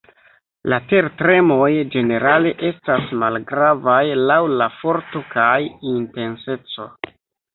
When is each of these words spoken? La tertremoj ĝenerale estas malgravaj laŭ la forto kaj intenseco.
La 0.71 0.77
tertremoj 0.91 1.67
ĝenerale 1.95 2.53
estas 2.69 3.11
malgravaj 3.23 4.01
laŭ 4.31 4.39
la 4.61 4.69
forto 4.79 5.21
kaj 5.35 5.55
intenseco. 5.93 6.91